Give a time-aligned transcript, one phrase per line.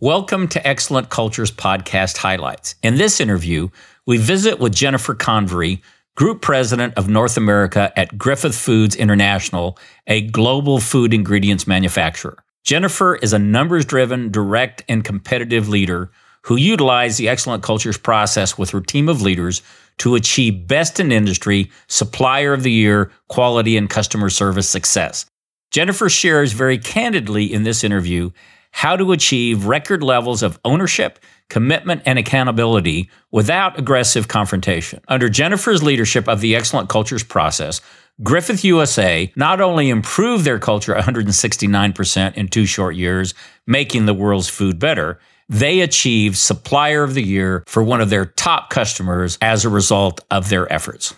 [0.00, 2.74] Welcome to Excellent Cultures Podcast Highlights.
[2.82, 3.68] In this interview,
[4.06, 5.82] we visit with Jennifer Convery,
[6.16, 9.78] Group President of North America at Griffith Foods International,
[10.08, 12.42] a global food ingredients manufacturer.
[12.64, 16.10] Jennifer is a numbers driven, direct, and competitive leader
[16.42, 19.62] who utilized the Excellent Cultures process with her team of leaders
[19.98, 25.24] to achieve best in industry, supplier of the year, quality, and customer service success.
[25.70, 28.32] Jennifer shares very candidly in this interview
[28.74, 35.00] how to achieve record levels of ownership, commitment, and accountability without aggressive confrontation.
[35.06, 37.80] Under Jennifer's leadership of the Excellent Cultures process,
[38.24, 43.32] Griffith USA not only improved their culture 169% in two short years,
[43.64, 48.24] making the world's food better, they achieved Supplier of the Year for one of their
[48.26, 51.14] top customers as a result of their efforts.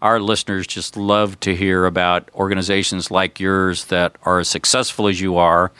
[0.00, 5.20] Our listeners just love to hear about organizations like yours that are as successful as
[5.20, 5.72] you are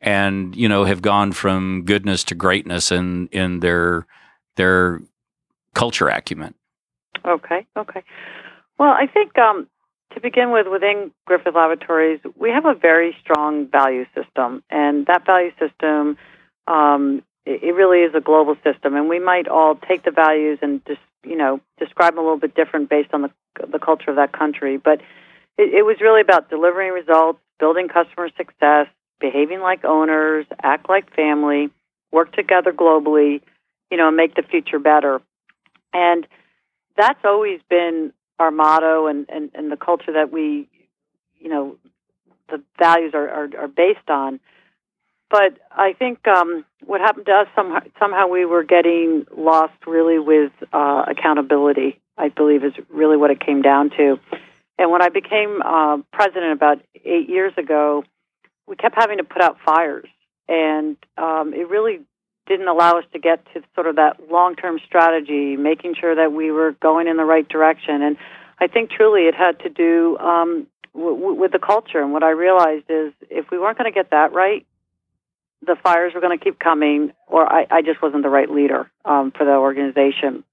[0.00, 4.06] and you know have gone from goodness to greatness in in their
[4.56, 5.00] their
[5.74, 6.54] culture acumen.
[7.24, 8.02] Okay, okay.
[8.78, 9.66] Well, I think um,
[10.14, 15.26] to begin with, within Griffith Laboratories, we have a very strong value system, and that
[15.26, 16.16] value system,
[16.66, 18.94] um, it, really is a global system.
[18.94, 22.38] And we might all take the values and just you know describe them a little
[22.38, 23.30] bit different based on the
[23.70, 25.00] the culture of that country, but
[25.56, 28.86] it, it was really about delivering results, building customer success,
[29.20, 31.70] behaving like owners, act like family,
[32.12, 33.40] work together globally,
[33.90, 35.20] you know, make the future better.
[35.92, 36.26] And
[36.96, 40.68] that's always been our motto and, and, and the culture that we,
[41.38, 41.76] you know,
[42.48, 44.40] the values are, are, are based on.
[45.30, 50.18] But I think um, what happened to us somehow, somehow we were getting lost really
[50.18, 52.00] with uh, accountability.
[52.16, 54.18] I believe is really what it came down to.
[54.78, 58.04] And when I became uh, president about eight years ago,
[58.68, 60.08] we kept having to put out fires,
[60.48, 62.00] and um, it really
[62.46, 66.50] didn't allow us to get to sort of that long-term strategy, making sure that we
[66.50, 68.02] were going in the right direction.
[68.02, 68.16] And
[68.58, 72.00] I think truly it had to do um, w- with the culture.
[72.00, 74.66] And what I realized is if we weren't going to get that right,
[75.66, 78.90] the fires were going to keep coming, or I, I just wasn't the right leader
[79.04, 80.44] um, for the organization.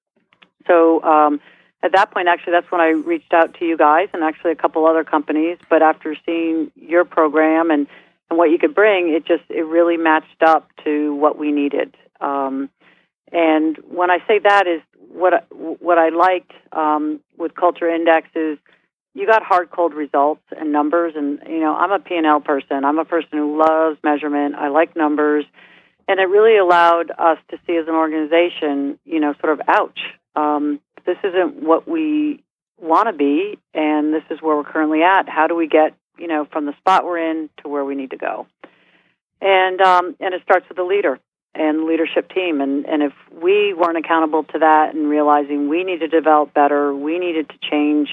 [0.67, 1.39] So um,
[1.83, 4.55] at that point, actually, that's when I reached out to you guys and actually a
[4.55, 5.59] couple other companies.
[5.69, 7.87] But after seeing your program and
[8.29, 11.95] and what you could bring, it just it really matched up to what we needed.
[12.19, 12.69] Um,
[13.31, 18.57] and when I say that is what what I liked um, with Culture Index is
[19.13, 22.83] you got hard cold results and numbers and you know I'm a P&L person.
[22.83, 24.55] I'm a person who loves measurement.
[24.55, 25.45] I like numbers.
[26.07, 29.99] And it really allowed us to see as an organization, you know, sort of ouch.
[30.35, 32.43] Um, this isn't what we
[32.79, 35.27] want to be and this is where we're currently at.
[35.27, 38.11] How do we get you know, from the spot we're in to where we need
[38.11, 38.47] to go.
[39.41, 41.19] And um, and it starts with the leader
[41.53, 42.61] and leadership team.
[42.61, 46.93] And, and if we weren't accountable to that and realizing we need to develop better,
[46.93, 48.09] we needed to change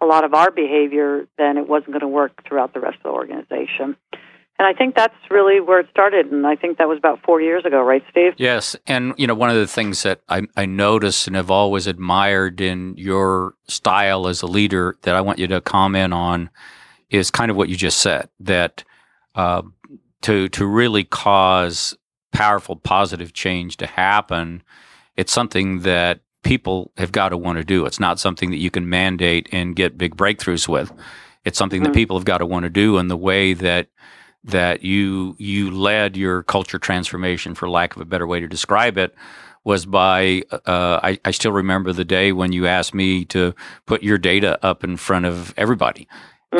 [0.00, 3.02] a lot of our behavior, then it wasn't going to work throughout the rest of
[3.04, 3.96] the organization.
[4.56, 6.30] And I think that's really where it started.
[6.30, 8.34] And I think that was about four years ago, right, Steve?
[8.36, 8.76] Yes.
[8.86, 12.60] And, you know, one of the things that I, I noticed and have always admired
[12.60, 16.50] in your style as a leader that I want you to comment on
[17.14, 18.84] is kind of what you just said that
[19.34, 19.62] uh,
[20.22, 21.96] to to really cause
[22.32, 24.62] powerful positive change to happen,
[25.16, 27.86] it's something that people have got to want to do.
[27.86, 30.92] It's not something that you can mandate and get big breakthroughs with.
[31.44, 31.92] It's something mm-hmm.
[31.92, 33.88] that people have got to want to do, and the way that
[34.44, 38.98] that you you led your culture transformation, for lack of a better way to describe
[38.98, 39.14] it,
[39.64, 43.54] was by uh, I, I, still remember the day when you asked me to
[43.86, 46.06] put your data up in front of everybody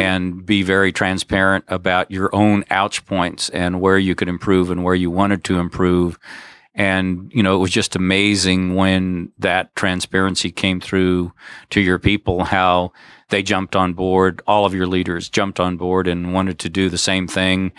[0.00, 4.82] And be very transparent about your own ouch points and where you could improve and
[4.82, 6.18] where you wanted to improve.
[6.74, 11.32] And, you know, it was just amazing when that transparency came through
[11.70, 12.92] to your people, how
[13.28, 14.42] they jumped on board.
[14.46, 17.72] All of your leaders jumped on board and wanted to do the same thing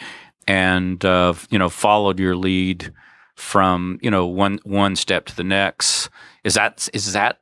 [0.47, 2.93] and, uh, you know, followed your lead
[3.35, 6.09] from, you know, one, one step to the next.
[6.45, 7.39] Is that, is that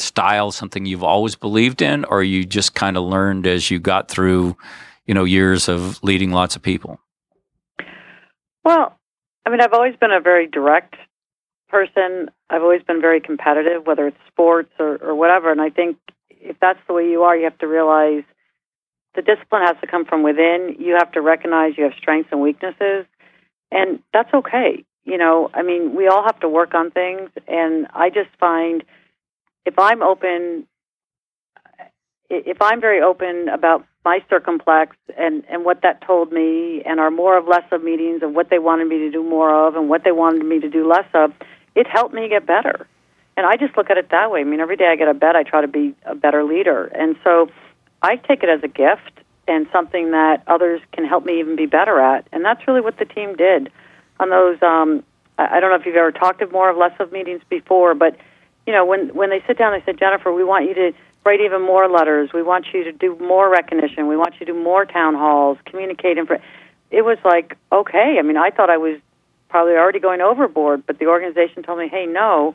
[0.00, 4.08] style something you've always believed in, or you just kind of learned as you got
[4.08, 4.56] through,
[5.06, 7.00] you know, years of leading lots of people?
[8.64, 8.98] Well,
[9.46, 10.96] I mean, I've always been a very direct
[11.68, 12.30] person.
[12.50, 15.50] I've always been very competitive, whether it's sports or, or whatever.
[15.50, 15.96] And I think
[16.28, 18.24] if that's the way you are, you have to realize
[19.14, 20.76] the discipline has to come from within.
[20.78, 23.06] You have to recognize you have strengths and weaknesses,
[23.70, 24.84] and that's okay.
[25.04, 28.84] You know, I mean, we all have to work on things, and I just find
[29.68, 30.66] if I'm open,
[32.30, 37.10] if I'm very open about my circumplex and, and what that told me and our
[37.10, 39.90] more of less of meetings and what they wanted me to do more of and
[39.90, 41.32] what they wanted me to do less of,
[41.74, 42.86] it helped me get better.
[43.36, 44.40] And I just look at it that way.
[44.40, 46.86] I mean, every day I get of bed, I try to be a better leader.
[46.86, 47.50] And so
[48.02, 51.66] I take it as a gift and something that others can help me even be
[51.66, 52.26] better at.
[52.32, 53.70] And that's really what the team did
[54.18, 54.60] on those.
[54.62, 55.04] Um,
[55.36, 58.16] I don't know if you've ever talked of more of less of meetings before, but
[58.68, 60.92] you know, when when they sit down, they said, Jennifer, we want you to
[61.24, 62.34] write even more letters.
[62.34, 64.08] We want you to do more recognition.
[64.08, 66.18] We want you to do more town halls, communicate.
[66.18, 66.42] Inf-
[66.90, 68.18] it was like, okay.
[68.18, 69.00] I mean, I thought I was
[69.48, 72.54] probably already going overboard, but the organization told me, hey, no.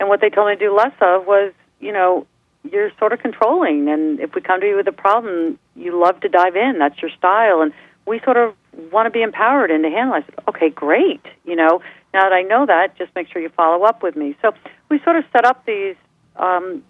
[0.00, 2.26] And what they told me to do less of was, you know,
[2.68, 3.88] you're sort of controlling.
[3.88, 6.80] And if we come to you with a problem, you love to dive in.
[6.80, 7.62] That's your style.
[7.62, 7.72] And
[8.06, 8.56] we sort of
[8.90, 10.24] want to be empowered and to handle it.
[10.24, 11.24] I said, okay, great.
[11.44, 11.80] You know,
[12.12, 14.36] now that I know that, just make sure you follow up with me.
[14.42, 14.52] So
[14.88, 15.96] we sort of set up these
[16.36, 16.82] um,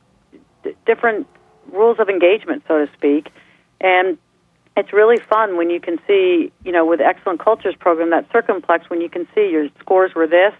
[0.62, 1.26] d- different
[1.72, 3.30] rules of engagement, so to speak,
[3.80, 4.18] and
[4.76, 8.88] it's really fun when you can see, you know, with Excellent Cultures program, that circumplex,
[8.88, 10.52] when you can see your scores were this,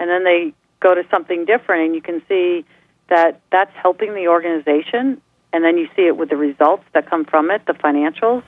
[0.00, 2.64] and then they go to something different, and you can see
[3.10, 5.20] that that's helping the organization,
[5.52, 8.42] and then you see it with the results that come from it, the financials.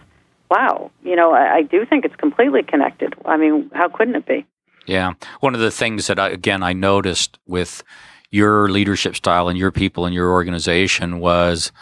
[0.51, 3.15] Wow, you know, I, I do think it's completely connected.
[3.25, 4.47] I mean, how couldn't it be?
[4.87, 7.85] Yeah, one of the things that I, again I noticed with
[8.31, 11.73] your leadership style and your people and your organization was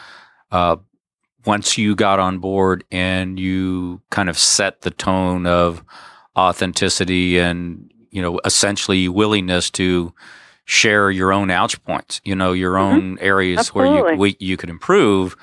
[0.50, 0.76] uh,
[1.44, 5.82] once you got on board and you kind of set the tone of
[6.36, 10.12] authenticity and you know essentially willingness to
[10.64, 12.94] share your own ouch points you know your mm-hmm.
[12.94, 14.02] own areas Absolutely.
[14.02, 15.36] where you we, you could improve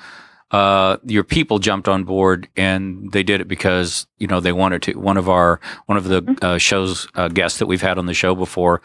[0.52, 4.80] uh, your people jumped on board and they did it because you know they wanted
[4.82, 6.44] to one of our one of the mm-hmm.
[6.44, 8.80] uh, shows uh, guests that we've had on the show before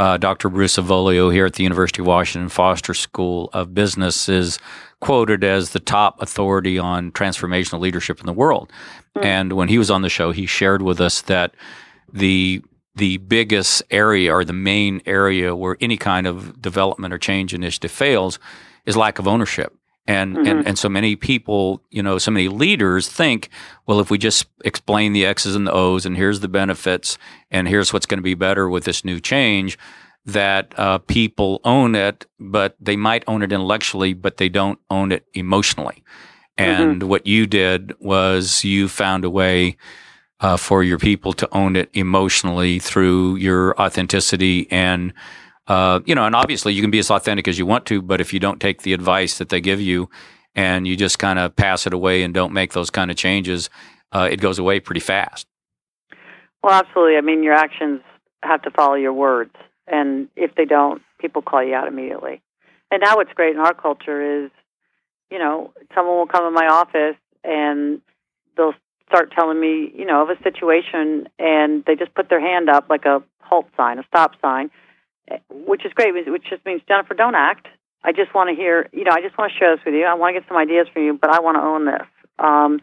[0.00, 0.48] uh, Dr.
[0.48, 4.58] Bruce Avolio here at the University of Washington Foster School of Business is
[5.00, 8.72] quoted as the top authority on transformational leadership in the world.
[9.14, 9.24] Mm.
[9.24, 11.54] And when he was on the show, he shared with us that
[12.10, 12.62] the
[12.94, 17.90] the biggest area or the main area where any kind of development or change initiative
[17.90, 18.38] fails
[18.86, 19.76] is lack of ownership.
[20.10, 20.46] And, mm-hmm.
[20.46, 23.48] and and so many people, you know, so many leaders think,
[23.86, 27.18] well, if we just explain the X's and the O's, and here's the benefits,
[27.50, 29.78] and here's what's going to be better with this new change,
[30.26, 35.12] that uh, people own it, but they might own it intellectually, but they don't own
[35.12, 36.02] it emotionally.
[36.58, 36.70] Mm-hmm.
[36.70, 37.08] And mm-hmm.
[37.08, 39.76] what you did was you found a way
[40.40, 45.12] uh, for your people to own it emotionally through your authenticity and
[45.70, 48.20] uh, you know, and obviously you can be as authentic as you want to, but
[48.20, 50.10] if you don't take the advice that they give you
[50.56, 53.70] and you just kind of pass it away and don't make those kind of changes,
[54.10, 55.46] uh, it goes away pretty fast.
[56.60, 57.16] Well, absolutely.
[57.16, 58.00] I mean, your actions
[58.42, 59.54] have to follow your words,
[59.86, 62.42] and if they don't, people call you out immediately.
[62.90, 64.50] And now what's great in our culture is,
[65.30, 68.00] you know, someone will come in my office and
[68.56, 68.74] they'll
[69.06, 72.90] start telling me, you know, of a situation, and they just put their hand up
[72.90, 74.68] like a halt sign, a stop sign
[75.50, 77.68] which is great, which just means, Jennifer, don't act.
[78.02, 80.04] I just want to hear, you know, I just want to share this with you.
[80.04, 82.06] I want to get some ideas from you, but I want to own this.
[82.38, 82.80] Um,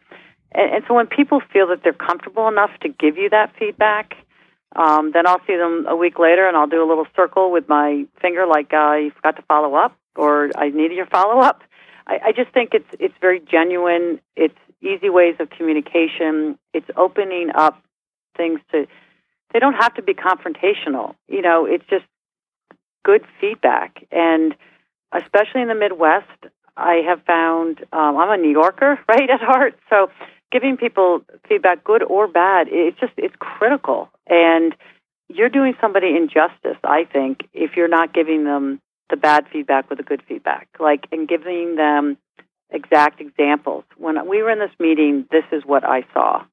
[0.52, 4.14] and, and so when people feel that they're comfortable enough to give you that feedback,
[4.76, 7.68] um, then I'll see them a week later and I'll do a little circle with
[7.68, 11.62] my finger like uh, you forgot to follow up or I needed your follow up.
[12.06, 14.20] I, I just think it's it's very genuine.
[14.36, 16.58] It's easy ways of communication.
[16.74, 17.82] It's opening up
[18.36, 18.88] things to.
[19.54, 21.16] They don't have to be confrontational.
[21.28, 22.04] You know, it's just
[23.08, 24.06] good feedback.
[24.12, 24.54] And
[25.14, 26.28] especially in the Midwest,
[26.76, 29.76] I have found um, I'm a New Yorker, right, at heart.
[29.90, 30.12] So
[30.52, 34.10] giving people feedback, good or bad, it's just it's critical.
[34.28, 34.76] And
[35.30, 40.00] you're doing somebody injustice, I think, if you're not giving them the bad feedback with
[40.00, 42.18] the good feedback, like and giving them
[42.70, 43.86] exact examples.
[43.96, 46.44] When we were in this meeting, this is what I saw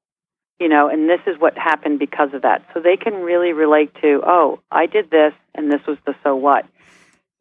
[0.60, 2.62] you know, and this is what happened because of that.
[2.72, 6.36] So they can really relate to, oh, I did this and this was the so
[6.36, 6.66] what.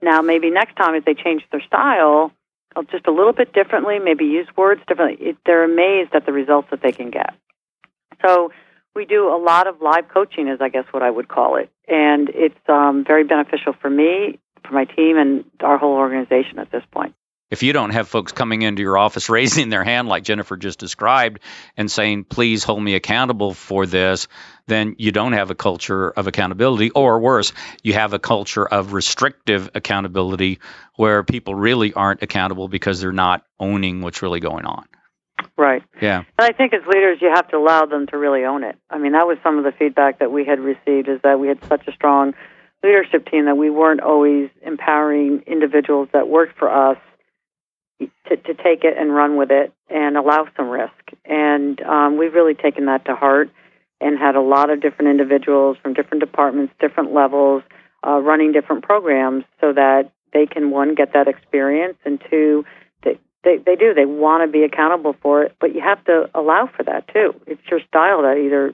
[0.01, 2.31] Now, maybe next time if they change their style
[2.75, 6.33] uh, just a little bit differently, maybe use words differently, it, they're amazed at the
[6.33, 7.33] results that they can get.
[8.25, 8.51] So
[8.95, 11.69] we do a lot of live coaching, is I guess what I would call it,
[11.87, 16.71] and it's um, very beneficial for me, for my team, and our whole organization at
[16.71, 17.15] this point
[17.53, 20.79] if you don't have folks coming into your office raising their hand like Jennifer just
[20.79, 21.39] described
[21.77, 24.27] and saying, please hold me accountable for this,
[24.65, 26.89] then you don't have a culture of accountability.
[26.89, 30.59] Or worse, you have a culture of restrictive accountability
[30.95, 34.85] where people really aren't accountable because they're not owning what's really going on.
[35.55, 35.83] Right.
[36.01, 36.23] Yeah.
[36.39, 38.77] And I think as leaders, you have to allow them to really own it.
[38.89, 41.49] I mean, that was some of the feedback that we had received is that we
[41.49, 42.33] had such a strong
[42.83, 46.97] leadership team that we weren't always empowering individuals that worked for us
[48.29, 50.93] to, to take it and run with it and allow some risk.
[51.25, 53.49] And um, we've really taken that to heart
[54.01, 57.63] and had a lot of different individuals from different departments, different levels,
[58.05, 62.65] uh, running different programs so that they can one get that experience and two
[63.03, 63.93] they they, they do.
[63.93, 67.33] They want to be accountable for it but you have to allow for that too.
[67.47, 68.73] It's your style that either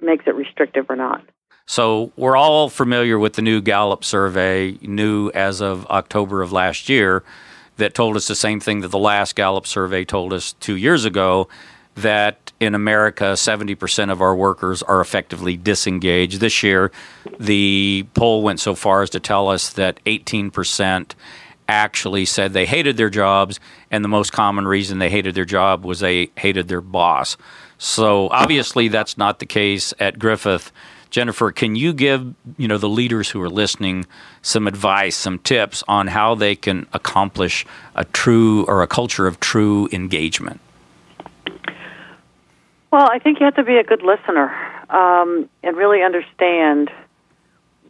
[0.00, 1.24] makes it restrictive or not.
[1.66, 6.88] So we're all familiar with the new Gallup survey, new as of October of last
[6.88, 7.24] year,
[7.76, 11.04] that told us the same thing that the last Gallup survey told us two years
[11.04, 11.48] ago
[11.96, 16.40] that in America, 70% of our workers are effectively disengaged.
[16.40, 16.90] This year,
[17.38, 21.12] the poll went so far as to tell us that 18%
[21.68, 25.84] actually said they hated their jobs, and the most common reason they hated their job
[25.84, 27.36] was they hated their boss.
[27.78, 30.72] So obviously, that's not the case at Griffith.
[31.14, 34.04] Jennifer, can you give you know the leaders who are listening
[34.42, 39.38] some advice, some tips on how they can accomplish a true or a culture of
[39.38, 40.60] true engagement?
[42.90, 44.52] Well, I think you have to be a good listener
[44.90, 46.90] um, and really understand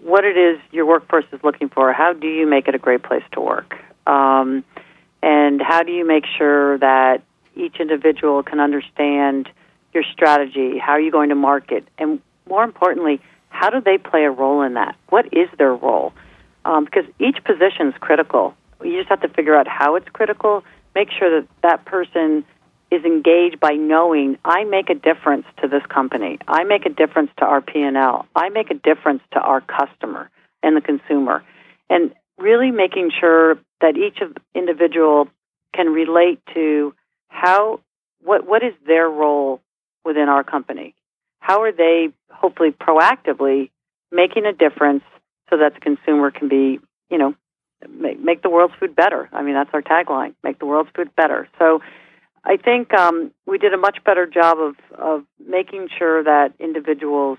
[0.03, 1.95] what it is your workforce is looking for.
[1.95, 3.75] How do you make it a great place to work?
[4.07, 4.65] Um,
[5.23, 7.23] and how do you make sure that
[7.57, 9.49] each individual can understand
[9.95, 10.77] your strategy?
[10.77, 11.89] How are you going to market?
[11.97, 14.97] And more importantly, how do they play a role in that?
[15.09, 16.13] What is their role?
[16.65, 18.55] Um, because each position is critical.
[18.83, 20.65] You just have to figure out how it's critical.
[20.95, 22.45] Make sure that that person
[22.91, 26.39] is engaged by knowing I make a difference to this company.
[26.47, 28.27] I make a difference to our P&L.
[28.35, 30.31] I make a difference to our customer
[30.63, 31.43] and the consumer.
[31.91, 35.29] And really making sure that each of individual
[35.75, 36.95] can relate to
[37.29, 37.81] how
[38.23, 39.61] what what is their role
[40.05, 40.95] within our company
[41.45, 43.69] how are they hopefully proactively
[44.11, 45.05] making a difference
[45.51, 47.35] so that the consumer can be, you know,
[47.87, 49.29] make, make the world's food better?
[49.31, 51.47] I mean, that's our tagline: make the world's food better.
[51.59, 51.83] So,
[52.43, 57.37] I think um, we did a much better job of of making sure that individuals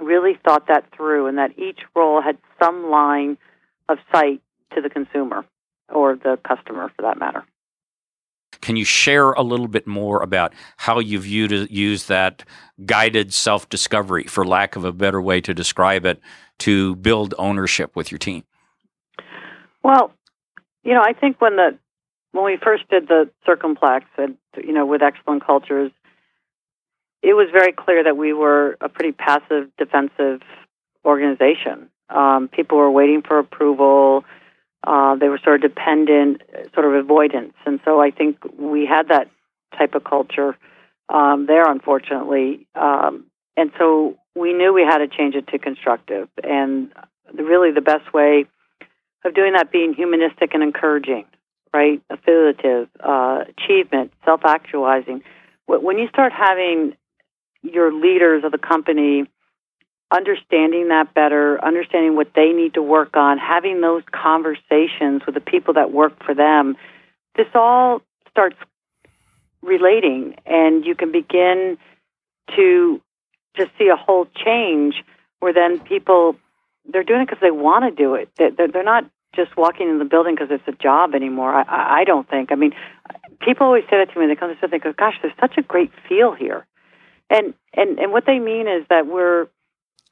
[0.00, 3.38] really thought that through, and that each role had some line
[3.88, 4.42] of sight
[4.74, 5.44] to the consumer
[5.88, 7.44] or the customer, for that matter.
[8.62, 12.44] Can you share a little bit more about how you've used that
[12.86, 16.20] guided self discovery, for lack of a better way to describe it,
[16.60, 18.44] to build ownership with your team?
[19.82, 20.12] Well,
[20.84, 21.78] you know, I think when the
[22.30, 25.90] when we first did the circumplex and you know with excellent cultures,
[27.22, 30.40] it was very clear that we were a pretty passive defensive
[31.04, 31.88] organization.
[32.08, 34.24] Um, people were waiting for approval.
[34.84, 36.42] Uh, they were sort of dependent,
[36.74, 39.30] sort of avoidance, and so I think we had that
[39.78, 40.56] type of culture
[41.08, 42.66] um, there, unfortunately.
[42.74, 46.92] Um, and so we knew we had to change it to constructive, and
[47.32, 48.46] really the best way
[49.24, 51.26] of doing that being humanistic and encouraging,
[51.72, 52.02] right?
[52.10, 55.22] Affiliative, uh, achievement, self-actualizing.
[55.66, 56.96] When you start having
[57.62, 59.26] your leaders of the company
[60.12, 65.40] understanding that better, understanding what they need to work on, having those conversations with the
[65.40, 66.76] people that work for them,
[67.36, 68.56] this all starts
[69.62, 71.78] relating and you can begin
[72.56, 73.00] to
[73.56, 74.96] just see a whole change
[75.40, 76.36] where then people
[76.90, 78.28] they're doing it because they want to do it.
[78.36, 79.04] They're, not
[79.36, 81.52] just walking in the building because it's a job anymore.
[81.54, 82.50] I, don't think.
[82.50, 82.72] I mean,
[83.40, 84.26] people always say that to me.
[84.26, 86.66] They come to they go, "Gosh, there's such a great feel here,"
[87.30, 89.46] and and and what they mean is that we're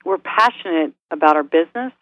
[0.04, 1.92] we're passionate about our business,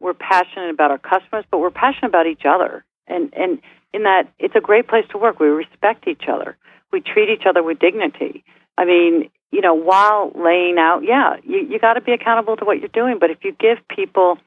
[0.00, 2.84] we're passionate about our customers, but we're passionate about each other.
[3.06, 3.60] And and
[3.92, 5.40] in that it's a great place to work.
[5.40, 6.56] We respect each other.
[6.92, 8.44] We treat each other with dignity.
[8.78, 12.64] I mean, you know, while laying out, yeah, you, you got to be accountable to
[12.64, 13.18] what you're doing.
[13.18, 14.38] But if you give people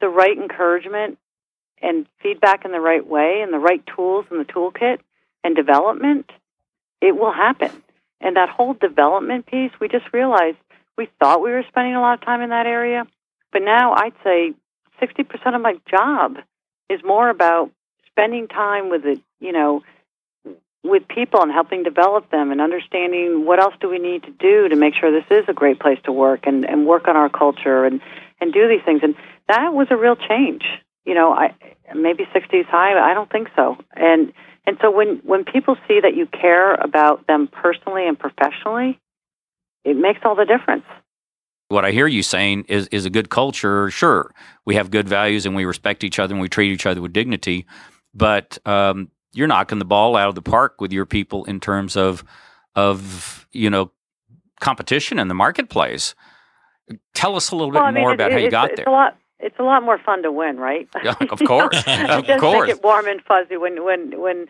[0.00, 1.18] the right encouragement
[1.80, 4.98] and feedback in the right way and the right tools in the toolkit
[5.44, 6.30] and development,
[7.00, 7.70] it will happen.
[8.20, 10.56] And that whole development piece, we just realized
[10.96, 13.04] we thought we were spending a lot of time in that area,
[13.52, 14.54] but now I'd say
[15.00, 16.36] 60% of my job
[16.88, 17.70] is more about
[18.06, 19.82] spending time with the, you know,
[20.82, 24.68] with people and helping develop them and understanding what else do we need to do
[24.68, 27.28] to make sure this is a great place to work and, and work on our
[27.28, 28.00] culture and,
[28.40, 29.00] and do these things.
[29.02, 29.14] And
[29.48, 30.62] that was a real change.
[31.04, 31.54] You know, I
[31.94, 33.76] maybe 60 is high, but I don't think so.
[33.92, 34.32] And
[34.66, 38.98] and so when when people see that you care about them personally and professionally,
[39.86, 40.84] it makes all the difference.
[41.68, 43.90] What I hear you saying is is a good culture.
[43.90, 44.32] Sure,
[44.64, 47.12] we have good values and we respect each other and we treat each other with
[47.12, 47.66] dignity,
[48.14, 51.96] but um, you're knocking the ball out of the park with your people in terms
[51.96, 52.24] of
[52.74, 53.90] of you know
[54.60, 56.14] competition in the marketplace.
[57.14, 58.70] Tell us a little well, bit I mean, more it, about it, how you got
[58.70, 58.86] it's there.
[58.86, 60.88] A lot, it's a lot more fun to win, right?
[61.02, 62.68] Yeah, of course, of it course.
[62.68, 64.46] make it warm and fuzzy when when when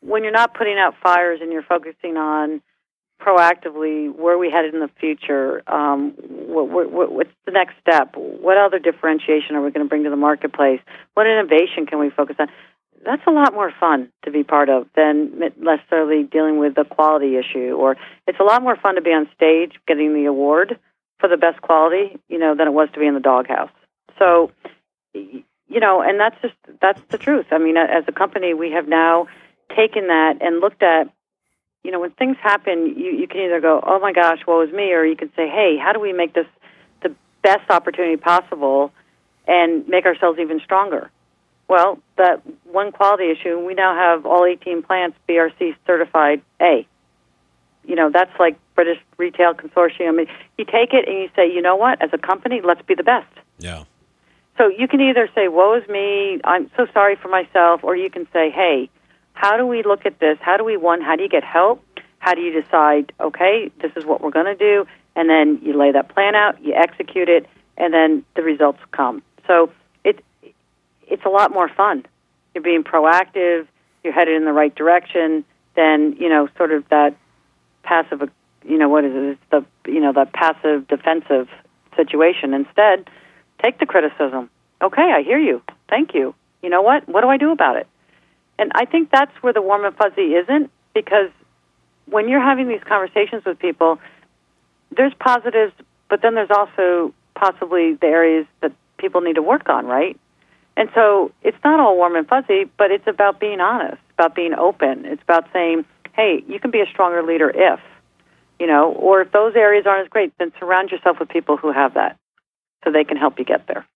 [0.00, 2.60] when you're not putting out fires and you're focusing on
[3.20, 5.62] proactively where we headed in the future.
[5.66, 8.14] Um, what, what, what's the next step?
[8.16, 10.80] What other differentiation are we going to bring to the marketplace?
[11.14, 12.48] What innovation can we focus on?
[13.04, 17.36] That's a lot more fun to be part of than necessarily dealing with the quality
[17.36, 17.76] issue.
[17.78, 20.78] Or it's a lot more fun to be on stage getting the award
[21.18, 23.70] for the best quality, you know, than it was to be in the doghouse.
[24.18, 24.52] So,
[25.12, 27.46] you know, and that's just that's the truth.
[27.50, 29.26] I mean, as a company, we have now
[29.76, 31.08] taken that and looked at,
[31.84, 34.72] you know, when things happen, you you can either go, oh my gosh, woe is
[34.72, 36.46] me, or you can say, hey, how do we make this
[37.02, 38.90] the best opportunity possible
[39.46, 41.10] and make ourselves even stronger?
[41.68, 46.86] Well, that one quality issue, we now have all 18 plants BRC certified A.
[47.86, 50.08] You know, that's like British Retail Consortium.
[50.08, 50.26] I mean,
[50.56, 53.02] you take it and you say, you know what, as a company, let's be the
[53.02, 53.28] best.
[53.58, 53.84] Yeah.
[54.56, 58.08] So you can either say, woe is me, I'm so sorry for myself, or you
[58.08, 58.88] can say, hey,
[59.34, 60.38] how do we look at this?
[60.40, 61.84] How do we, one, how do you get help?
[62.18, 64.86] How do you decide, okay, this is what we're going to do?
[65.14, 69.22] And then you lay that plan out, you execute it, and then the results come.
[69.46, 69.70] So
[70.04, 70.24] it,
[71.06, 72.06] it's a lot more fun.
[72.54, 73.66] You're being proactive,
[74.02, 77.16] you're headed in the right direction then, you know, sort of that
[77.82, 78.22] passive,
[78.64, 79.22] you know, what is it?
[79.32, 81.48] It's the, you know, the passive defensive
[81.96, 82.54] situation.
[82.54, 83.08] Instead,
[83.62, 84.50] take the criticism.
[84.82, 85.62] Okay, I hear you.
[85.88, 86.34] Thank you.
[86.62, 87.08] You know what?
[87.08, 87.86] What do I do about it?
[88.58, 91.30] And I think that's where the warm and fuzzy isn't because
[92.06, 93.98] when you're having these conversations with people,
[94.96, 95.72] there's positives,
[96.08, 100.18] but then there's also possibly the areas that people need to work on, right?
[100.76, 104.54] And so it's not all warm and fuzzy, but it's about being honest, about being
[104.54, 105.04] open.
[105.04, 105.84] It's about saying,
[106.14, 107.80] hey, you can be a stronger leader if,
[108.58, 111.72] you know, or if those areas aren't as great, then surround yourself with people who
[111.72, 112.18] have that
[112.84, 113.86] so they can help you get there.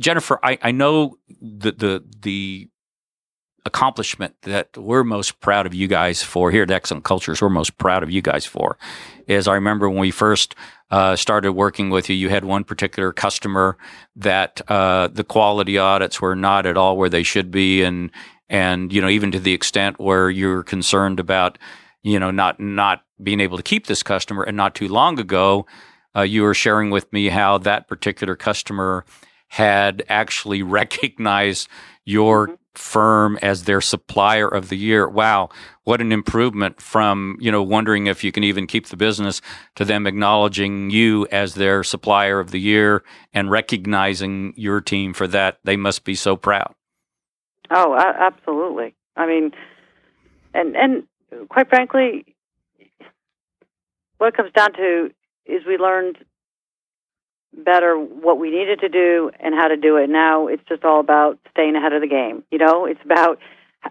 [0.00, 2.69] Jennifer, I, I know the, the the
[3.66, 7.42] accomplishment that we're most proud of you guys for here at Excellent Cultures.
[7.42, 8.78] We're most proud of you guys for
[9.30, 10.54] is I remember when we first
[10.90, 13.78] uh, started working with you, you had one particular customer
[14.16, 18.10] that uh, the quality audits were not at all where they should be, and
[18.48, 21.58] and you know even to the extent where you're concerned about
[22.02, 24.42] you know not not being able to keep this customer.
[24.42, 25.64] And not too long ago,
[26.16, 29.04] uh, you were sharing with me how that particular customer
[29.46, 31.68] had actually recognized
[32.04, 32.54] your mm-hmm.
[32.74, 35.08] Firm as their supplier of the year.
[35.08, 35.48] Wow,
[35.84, 39.40] what an improvement from, you know, wondering if you can even keep the business
[39.76, 43.02] to them acknowledging you as their supplier of the year
[43.32, 45.58] and recognizing your team for that.
[45.64, 46.74] They must be so proud.
[47.70, 48.94] Oh, absolutely.
[49.16, 49.52] I mean,
[50.54, 51.04] and and
[51.48, 52.36] quite frankly,
[54.18, 55.10] what it comes down to
[55.46, 56.18] is we learned
[57.56, 60.08] better what we needed to do and how to do it.
[60.08, 62.44] Now it's just all about staying ahead of the game.
[62.50, 63.38] You know, it's about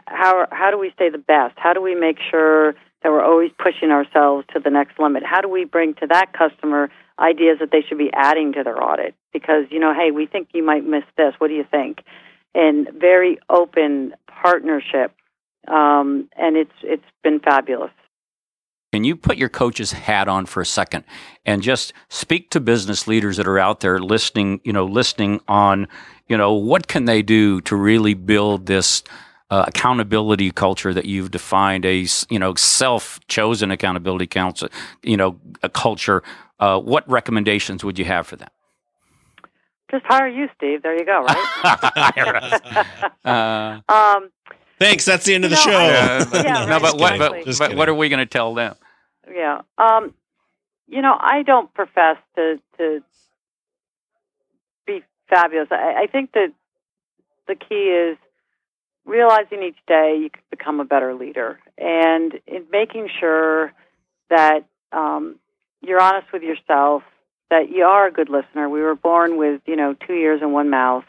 [0.05, 1.55] how how do we stay the best?
[1.57, 5.23] How do we make sure that we're always pushing ourselves to the next limit?
[5.25, 8.81] How do we bring to that customer ideas that they should be adding to their
[8.81, 9.15] audit?
[9.33, 11.33] Because you know, hey, we think you might miss this.
[11.39, 12.03] What do you think?
[12.55, 15.11] And very open partnership,
[15.67, 17.91] um, and it's it's been fabulous.
[18.91, 21.03] Can you put your coach's hat on for a second
[21.45, 25.87] and just speak to business leaders that are out there listening, you know, listening on,
[26.27, 29.03] you know, what can they do to really build this
[29.51, 34.69] uh, accountability culture that you've defined a, you know, self-chosen accountability council,
[35.03, 36.23] you know, a culture.
[36.59, 38.49] Uh, what recommendations would you have for them?
[39.91, 40.83] Just hire you, Steve.
[40.83, 43.11] There you go, right?
[43.25, 44.29] uh, um,
[44.79, 45.05] Thanks.
[45.05, 45.71] That's the end of the show.
[45.71, 48.75] yeah, no, right, but what, but, but what are we going to tell them?
[49.29, 49.61] Yeah.
[49.77, 50.13] Um,
[50.87, 53.03] you know, I don't profess to to
[54.87, 55.67] be fabulous.
[55.71, 56.53] I, I think that
[57.47, 58.17] the key is
[59.05, 63.73] realizing each day you can become a better leader, and in making sure
[64.29, 65.35] that um,
[65.81, 67.03] you're honest with yourself,
[67.49, 68.69] that you are a good listener.
[68.69, 71.05] We were born with you know two ears and one mouth,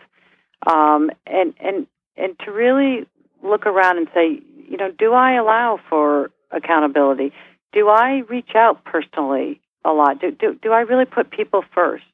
[0.66, 3.06] um, and and and to really
[3.42, 7.32] look around and say, you know, do I allow for accountability?
[7.72, 10.20] Do I reach out personally a lot?
[10.20, 12.04] Do do, do I really put people first?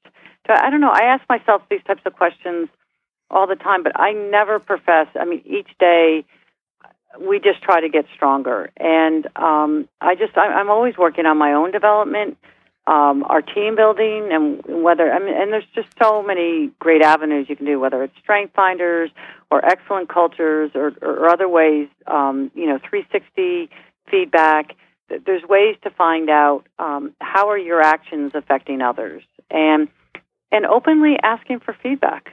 [0.46, 0.92] Do I, I don't know.
[0.92, 2.68] I ask myself these types of questions
[3.30, 5.08] all the time, but I never profess.
[5.18, 6.24] I mean, each day
[7.20, 11.38] we just try to get stronger, and um, I just I, I'm always working on
[11.38, 12.36] my own development
[12.86, 17.48] um, our team building and whether I mean, and there's just so many great avenues
[17.48, 19.10] you can do, whether it's strength finders
[19.50, 23.70] or excellent cultures or, or other ways, um, you know, 360
[24.08, 24.76] feedback.
[25.08, 29.88] There's ways to find out um, how are your actions affecting others, and
[30.50, 32.32] and openly asking for feedback.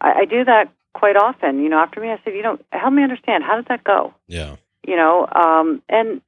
[0.00, 1.62] I, I do that quite often.
[1.62, 4.14] You know, after me, I said, you know, help me understand how did that go.
[4.28, 4.56] Yeah.
[4.86, 6.22] You know, um, and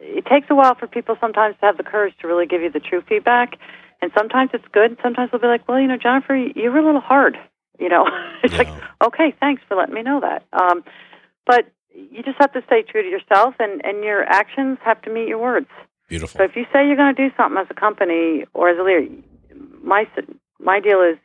[0.00, 2.70] it takes a while for people sometimes to have the courage to really give you
[2.70, 3.56] the true feedback.
[4.02, 4.96] And sometimes it's good.
[5.02, 7.38] Sometimes they'll be like, well, you know, Jennifer, you were a little hard.
[7.78, 8.06] You know,
[8.42, 8.58] it's Yeah.
[8.60, 8.68] like,
[9.04, 10.44] okay, thanks for letting me know that.
[10.50, 10.82] Um,
[11.44, 15.10] but you just have to stay true to yourself, and, and your actions have to
[15.10, 15.68] meet your words.
[16.08, 16.38] Beautiful.
[16.38, 18.82] So if you say you're going to do something as a company or as a
[18.82, 19.06] leader,
[19.82, 20.06] my
[20.58, 21.18] my deal is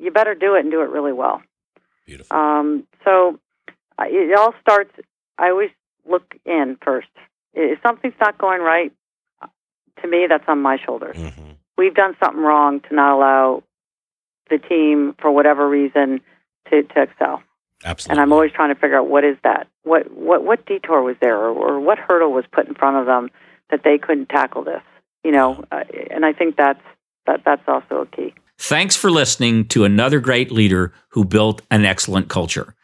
[0.00, 1.40] you better do it and do it really well.
[2.04, 2.36] Beautiful.
[2.36, 3.38] Um, so
[3.98, 4.90] uh, it all starts.
[5.38, 5.70] I always
[6.04, 7.06] look in first.
[7.54, 8.92] If something's not going right,
[10.00, 11.16] to me, that's on my shoulders.
[11.16, 13.62] hmm We've done something wrong to not allow
[14.50, 16.20] the team, for whatever reason,
[16.70, 17.42] to, to excel.
[17.84, 18.12] Absolutely.
[18.12, 19.66] And I'm always trying to figure out what is that?
[19.82, 23.06] What what what detour was there, or, or what hurdle was put in front of
[23.06, 23.30] them
[23.70, 24.82] that they couldn't tackle this?
[25.24, 26.82] You know, uh, and I think that's
[27.26, 28.34] that that's also a key.
[28.58, 32.74] Thanks for listening to another great leader who built an excellent culture.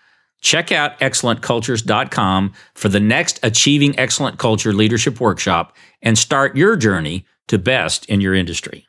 [0.40, 7.26] Check out excellentcultures.com for the next Achieving Excellent Culture Leadership Workshop and start your journey
[7.48, 8.86] to best in your industry.